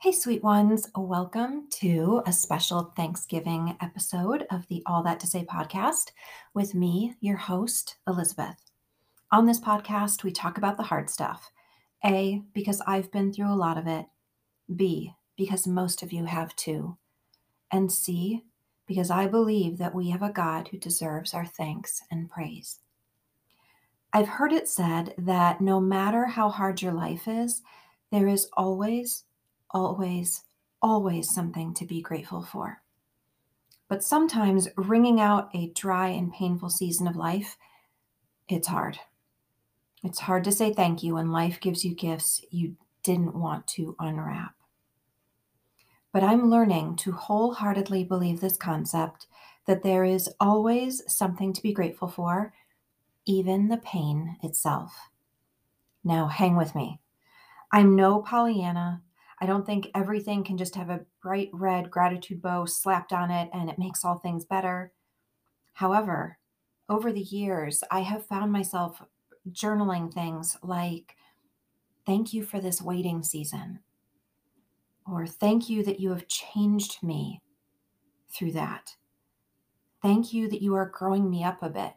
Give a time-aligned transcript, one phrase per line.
[0.00, 0.88] Hey, sweet ones.
[0.94, 6.12] Welcome to a special Thanksgiving episode of the All That to Say podcast
[6.54, 8.70] with me, your host, Elisabeth.
[9.32, 11.50] On this podcast, we talk about the hard stuff.
[12.04, 14.06] A, because I've been through a lot of it.
[14.76, 16.96] B, because most of you have too.
[17.72, 18.44] And C,
[18.86, 22.78] because I believe that we have a God who deserves our thanks and praise.
[24.12, 27.62] I've heard it said that no matter how hard your life is,
[28.12, 29.24] there is always
[29.70, 30.42] always,
[30.82, 32.82] always something to be grateful for.
[33.88, 37.56] But sometimes wringing out a dry and painful season of life,
[38.48, 38.98] it's hard.
[40.04, 43.96] It's hard to say thank you when life gives you gifts you didn't want to
[43.98, 44.54] unwrap.
[46.12, 49.26] But I'm learning to wholeheartedly believe this concept
[49.66, 52.54] that there is always something to be grateful for,
[53.26, 55.10] even the pain itself.
[56.02, 57.00] Now, hang with me.
[57.72, 59.02] I'm no Pollyanna,
[59.40, 63.48] I don't think everything can just have a bright red gratitude bow slapped on it
[63.52, 64.92] and it makes all things better.
[65.74, 66.38] However,
[66.88, 69.02] over the years, I have found myself
[69.50, 71.14] journaling things like,
[72.06, 73.80] Thank you for this waiting season,
[75.06, 77.42] or Thank you that you have changed me
[78.32, 78.96] through that.
[80.02, 81.92] Thank you that you are growing me up a bit.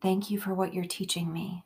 [0.00, 1.64] Thank you for what you're teaching me.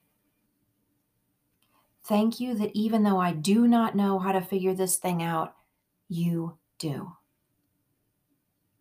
[2.05, 5.55] Thank you that even though I do not know how to figure this thing out,
[6.09, 7.13] you do.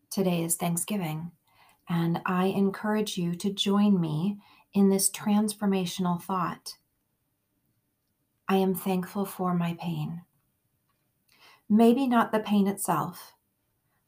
[0.10, 1.32] Today is Thanksgiving,
[1.88, 4.40] and I encourage you to join me
[4.74, 6.76] in this transformational thought.
[8.48, 10.24] I am thankful for my pain.
[11.70, 13.34] Maybe not the pain itself,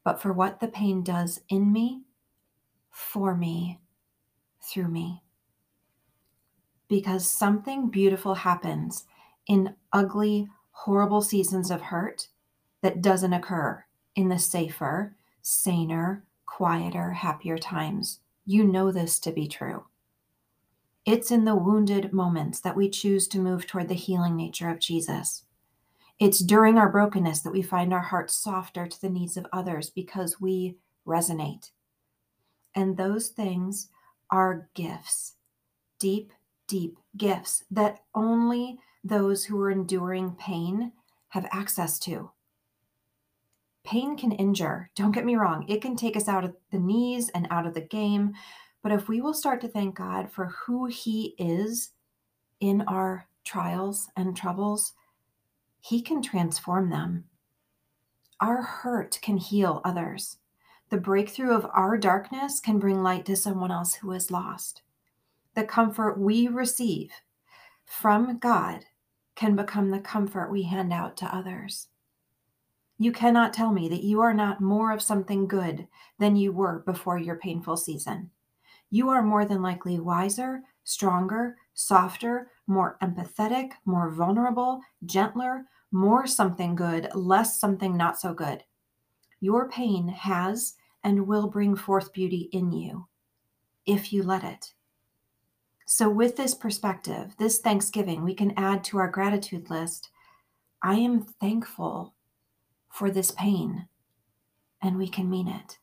[0.03, 2.01] but for what the pain does in me,
[2.89, 3.79] for me,
[4.63, 5.21] through me
[6.91, 9.05] because something beautiful happens
[9.47, 12.27] in ugly, horrible seasons of hurt
[12.81, 18.19] that doesn't occur in the safer, saner, quieter, happier times.
[18.45, 19.85] You know this to be true.
[21.05, 24.81] It's in the wounded moments that we choose to move toward the healing nature of
[24.81, 25.45] Jesus.
[26.19, 29.89] It's during our brokenness that we find our hearts softer to the needs of others
[29.89, 30.75] because we
[31.07, 31.69] resonate.
[32.75, 33.87] And those things
[34.29, 35.35] are gifts,
[35.97, 36.33] deep
[36.71, 40.93] deep gifts that only those who are enduring pain
[41.27, 42.31] have access to.
[43.83, 47.27] Pain can injure, don't get me wrong, it can take us out of the knees
[47.35, 48.33] and out of the game.
[48.81, 51.91] But if we will start to thank God for who He is
[52.61, 54.93] in our trials and troubles,
[55.81, 57.25] He can transform them.
[58.39, 60.37] Our hurt can heal others.
[60.89, 64.83] The breakthrough of our darkness can bring light to someone else who is lost
[65.55, 67.11] the comfort we receive
[67.85, 68.85] from God
[69.35, 71.87] can become the comfort we hand out to others.
[72.97, 75.87] You cannot tell me that you are not more of something good
[76.19, 78.29] than you were before your painful season.
[78.91, 86.75] You are more than likely wiser, stronger, softer, more empathetic, more vulnerable, gentler, more something
[86.75, 88.63] good, less something not so good.
[89.39, 93.07] Your pain has and will bring forth beauty in you
[93.85, 94.73] if you let it.
[95.85, 100.09] So, with this perspective, this Thanksgiving, we can add to our gratitude list
[100.83, 102.15] I am thankful
[102.89, 103.87] for this pain,
[104.81, 105.77] and we can mean it.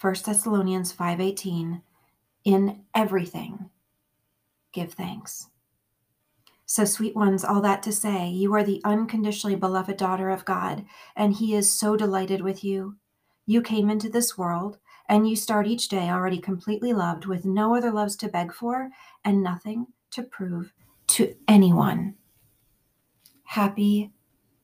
[0.00, 1.82] 1 Thessalonians 5:18
[2.44, 3.70] In everything
[4.72, 5.48] give thanks.
[6.66, 10.84] So sweet ones, all that to say, you are the unconditionally beloved daughter of God,
[11.16, 12.96] and he is so delighted with you.
[13.46, 17.74] You came into this world and you start each day already completely loved with no
[17.74, 18.90] other loves to beg for
[19.24, 20.72] and nothing to prove
[21.08, 22.14] to anyone.
[23.44, 24.12] Happy,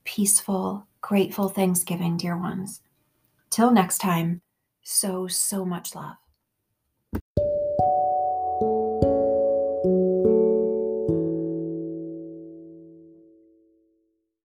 [0.04, 2.82] peaceful, grateful Thanksgiving, dear ones.
[3.50, 4.42] Till next time,
[4.82, 6.16] so, so much love.